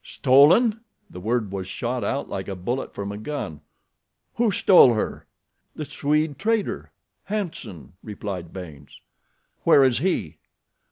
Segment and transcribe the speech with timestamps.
[0.03, 0.79] "Stolen!"
[1.11, 3.61] The word was shot out like a bullet from a gun.
[4.37, 5.27] "Who stole her?"
[5.75, 6.91] "The Swede trader,
[7.25, 8.99] Hanson," replied Baynes.
[9.63, 10.37] "Where is he?"